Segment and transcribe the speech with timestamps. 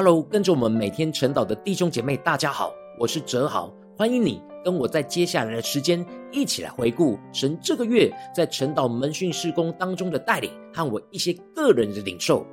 [0.00, 12.46] Hello，跟着我们每天晨祷的弟兄姐妹，大家好，我是哲豪，欢迎你跟我在接下来的时间一起来回顾神这个月在晨祷门训事工当中的带领和我一些个人的领受。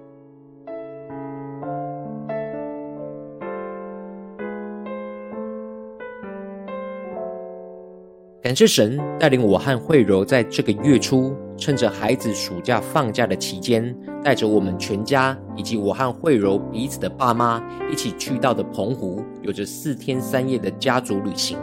[8.41, 21.58] 感谢神带领我和慧柔在这个月初，趁着孩子暑假放假的期间，带着我们全家以及我和慧柔彼此的爸妈一起去到的澎湖，有着四天三夜的家族旅行。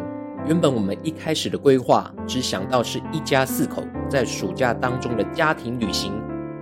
[0.46, 6.12] 原本我们一开始的规划只想到是一家四口在暑假当中的家庭旅行，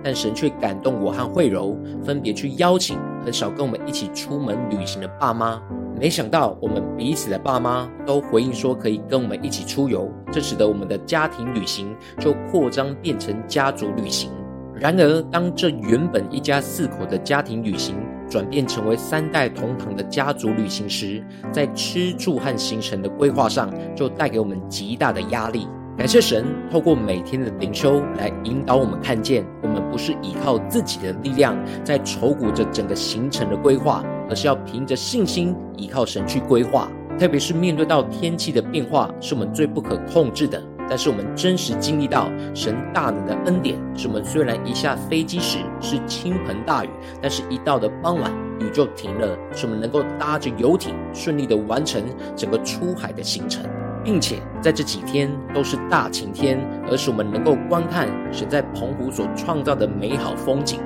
[0.03, 5.61] 但神却感动我和慧柔，分别去邀请很少跟我们一起出门旅行的爸妈。
[5.99, 14.31] 没想到，我们彼此的爸妈都回应说可以跟我们一起出游，这使得我们的家庭旅行就扩张变成家族旅行。
[14.73, 17.95] 然而，当这原本一家四口的家庭旅行
[18.27, 25.67] 转变成为三代同堂的家族旅行时，在吃住和行程的规划上，就带给我们极大的压力。
[25.97, 34.03] 感谢神，透过每天的灵修来引导我们看见，我们不是依靠自己的力量在筹划着整个行程的规划。
[34.31, 36.89] 而是要凭着信心，依靠神去规划。
[37.19, 40.59] 特别是面对到天气的变化，是我们最不可控制的。
[40.89, 46.89] 但是我们真实经历到神大能的恩典，是我们虽然一下飞机时是倾盆大雨，
[47.21, 52.01] 但是一到的傍晚雨就停了，是我们能够搭着游艇顺利的完成
[52.35, 53.63] 整个出海的行程，
[54.03, 60.79] 并且在这几天都是大晴天，而使我们能够观看神在澎湖所创造的美好风景。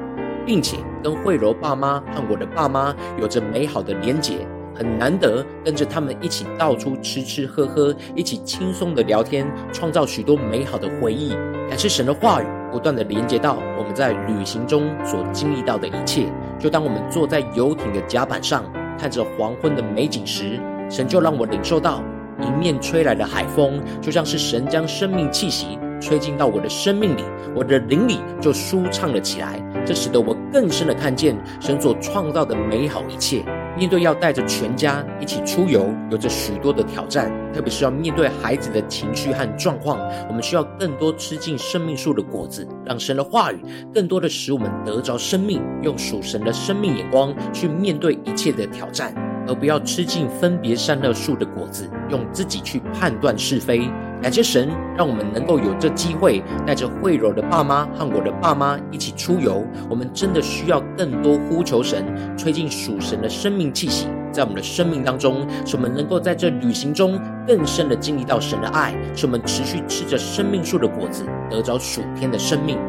[0.45, 11.31] 并且跟慧柔爸妈和我的爸妈有着美好的连结，很难得跟着他们一起到处吃吃喝喝，一起轻松的聊天，创造许多美好的回忆。
[11.67, 16.25] 感谢神的话语不断的连接到我们在旅行中所经历到的一切。
[16.59, 18.63] 就当我们坐在游艇的甲板上，
[18.99, 20.59] 看着黄昏的美景时，
[20.89, 22.03] 神就让我领受到
[22.41, 27.23] 迎面吹来的海风，就像是神将生命气息吹进到我的生命里，
[27.55, 29.61] 我的灵里就舒畅了起来。
[29.85, 33.43] 这使得我更深的看见神所创造的美好一切。
[33.77, 43.59] 面对要带着全家一起出游，有着许多的挑战，特别是要面对孩子的情绪和状况，我们需要更多吃进生命树的果子，让神的话语
[43.93, 49.13] 更多的使我们得着生命，用属神的生命眼光去面对一切的挑战。
[49.47, 53.87] 而不要吃尽分别善恶树的果子，用自己去判断是非。
[54.21, 59.63] 感谢神，让我们能够有这机会，带着慧柔的爸妈和我的爸妈一起出游。
[59.87, 62.03] 我们真的需要更多呼求神，
[62.35, 72.79] 吹进属神的生命气息，在我们的生命当中，使我们能够在这旅行中更深的经历到神的爱，使我们持续吃着生命树的果子，得着属天的生命。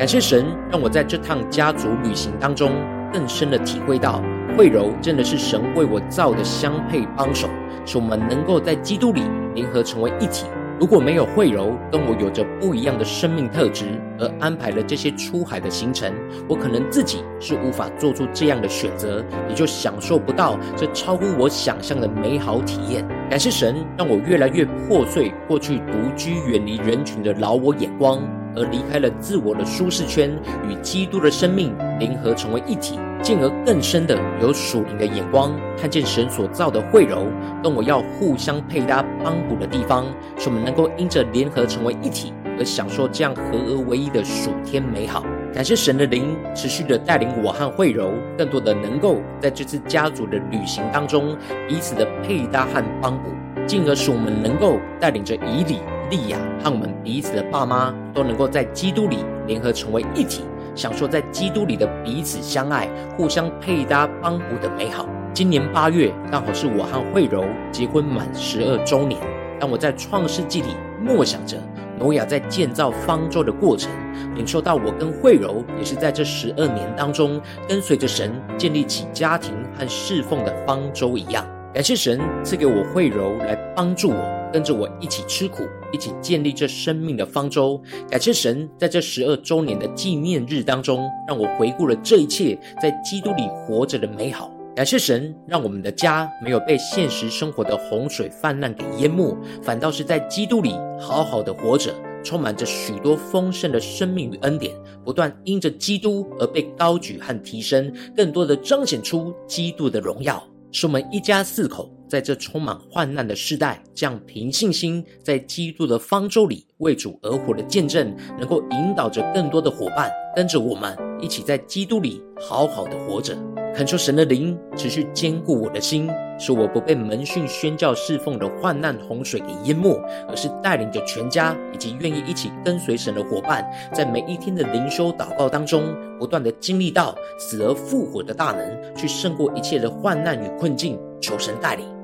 [0.00, 2.72] 感谢神，让我在这趟家族旅行当中，
[3.12, 4.22] 更深的体会到，
[4.56, 7.50] 慧柔真的是神为我造的相配帮手，
[7.84, 9.24] 使我们能够在基督里
[9.54, 10.46] 联合成为一体。
[10.78, 16.10] 如果没有慧柔跟我有着不一样的生命特质，而安排了这些出海的行程，
[16.48, 23.06] 我可能自己是无法做出这样的选择，也就享受不到这超乎我想象的美好体验。
[23.28, 28.18] 感谢神，让我越来越破碎过去独居远离人群的老我眼光。
[28.56, 30.30] 而离开了自我的舒适圈，
[30.68, 37.26] 与基督的生命联合成为一体，进而更深的有属灵的眼光，看见神所造的慧柔
[37.62, 40.06] 跟我要互相配搭帮补的地方，
[40.36, 45.24] 使我们能够因着联合成为一体，而享受这样合而为一的属天美好。
[45.52, 51.36] 感谢神的灵持续的带领我和慧柔，更多的能够在这次家族的旅行当中
[51.68, 53.30] 彼此的配搭和帮补，
[53.66, 55.80] 进而使我们能够带领着以理。
[56.10, 60.42] 利亚和我们彼此的爸妈都能够在基督里联合成为一体，
[60.74, 65.08] 享受在基督里的彼此相爱、互相配搭帮补的美好。
[65.32, 69.20] 今年八月刚好是我和慧柔结婚满十二周年。
[69.60, 70.68] 当我在创世纪里
[71.00, 71.56] 默想着
[71.98, 73.90] 挪亚在建造方舟的过程，
[74.34, 81.46] 领受到我跟慧柔也是在这十二年当中跟随着神建立起家庭和侍奉的方舟一样。
[81.72, 84.39] 感谢神赐给我慧柔来帮助我。
[84.52, 87.80] 跟着我一起吃苦，一起建立这生命的方舟。
[88.08, 94.50] 感谢神，在这十二周年的纪念日当中，让我回顾了这一切在基督里活着的美好。
[94.76, 101.92] 感谢神，让我们的家没有被现实生活的洪水泛滥给淹没，反倒是在基督里好好的活着，
[102.22, 104.74] 充满着许多丰盛的生命与恩典，
[105.04, 111.90] 不断因着基督而被高举和提升，更多的彰显出基督的荣耀，使我们一家四口。
[112.10, 123.38] 在这充满患难的世代，这样凭信心在基督的方舟里为主而活的见证，能够引导着更多的伙伴跟着我们一起在基督里好好的活着。
[123.72, 129.94] 恳求神的灵持续坚固我的心，使我不被门训宣教侍奉的患难洪水给淹没，
[130.28, 133.64] 而是带领着全家以及愿意一起跟随神的伙伴，
[133.94, 140.98] 在每一天的灵修祷告当中，不断的经历到死而复活的大能，去胜过一切的患难与困境。
[141.20, 141.99] 求神带领。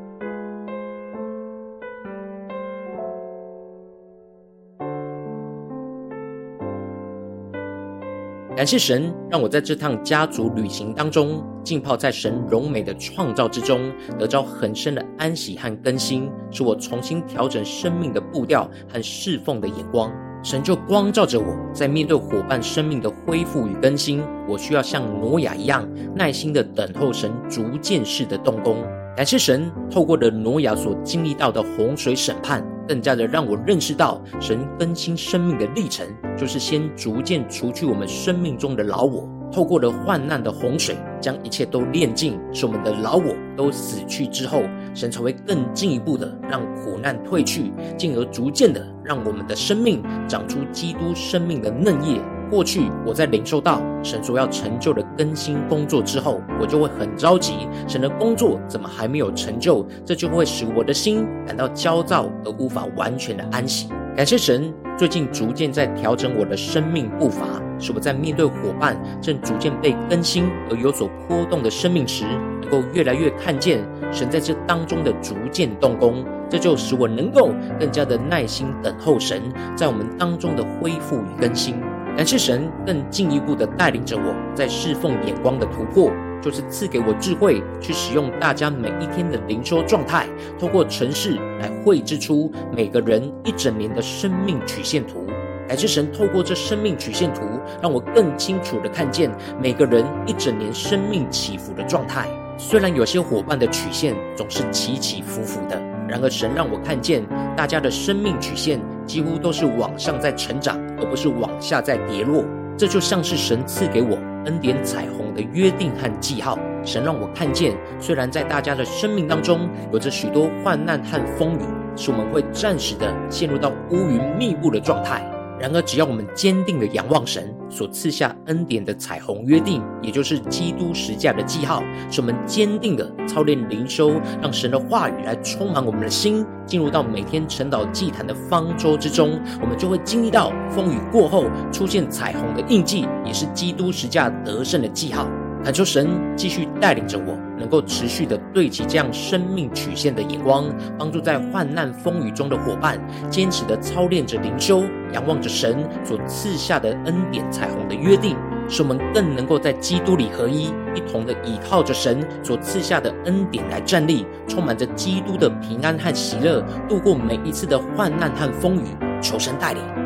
[8.57, 20.11] 感谢神，让我在这趟家族旅行当中，浸泡在神荣美的创造之中，得着很深的安息和更新，使我重新调整生命的步调和侍奉的眼光。
[20.43, 28.83] 神就光照着我，在面对伙伴生命的恢复与更新，我需要像挪亚一样，耐心的等候神逐渐式的动工。
[29.15, 32.67] 感谢神，透过了挪亚所经历到的洪水审判。
[32.87, 36.07] 更加的让我认识到，神更新生命的历程，
[36.37, 44.63] 就是先逐渐除去我们生命中的老我，透过了患难的洪水，将一切都炼尽，使我们的老我都死去之后，
[44.95, 52.21] 神才会更进一步的让苦难退去，进而逐渐的让我们的生命长出基督生命的嫩叶。
[52.51, 59.87] 过去我在领受到神所要成就的更新工作之后，我就会很着急，神的工作怎么还没有成就？
[60.05, 63.89] 这就会使我的心感到焦躁而无法完全的安息。
[64.17, 67.45] 感谢神，最近逐渐在调整我的生命步伐，
[67.79, 72.25] 使我在面对伙伴正逐渐被更新而有所波动的生命时，
[72.63, 76.25] 能够越来越看见神在这当中的逐渐动工。
[76.49, 79.43] 这就使我能够更加的耐心等候神
[79.75, 81.75] 在我们当中的恢复与更新。
[82.17, 86.11] 感谢神更进一步的带领着我，在侍奉眼光的突破，
[86.41, 90.27] 就是赐给我智慧，去使用大家每一天的灵修状态，
[90.59, 95.27] 透过程式来绘制出每个人一整年的生命曲线图。
[95.69, 97.43] 感谢神透过这生命曲线图，
[97.83, 99.31] 让我更清楚的看见
[99.61, 102.27] 每个人一整年生命起伏的状态。
[102.57, 105.79] 虽然有些伙伴的曲线总是起起伏伏的，
[106.09, 107.23] 然而神让我看见
[107.55, 110.81] 大家的生命曲线几乎都是往上在成长。
[110.99, 112.45] 而不是往下再跌落，
[112.77, 116.59] 这就像是神赐给我恩典彩虹的约定和记号。
[116.85, 121.65] 神让我看见，虽然在大家的生命当中有着许多患难和风雨，
[121.97, 125.29] 使我们会暂时的陷入到乌云密布的状态。
[125.59, 145.27] 然而，只要我们坚定的仰望神所赐下恩典的彩虹约定，也就是基督十架的记号，使我们坚定的操练灵修，让神的话语来充满我们的心，进入到每天晨祷祭坛的方舟之中，我们就会经历到风雨过后出现彩虹的印记，也是基督十架得胜的记号。
[145.67, 150.65] 恳求神继续带领着我，能够持续的对齐这样生命曲线的眼光，
[150.97, 158.37] 帮助在患难风雨中的伙伴，坚持的操练着灵修，仰望着神所赐下的恩典彩虹的约定，
[158.69, 168.87] 使我们更能够在基督里合一，一同的倚靠着神所赐下的恩典来站立，充满着基督的平安和喜乐，度过每一次的患难和风雨。
[169.21, 170.06] 求神带领。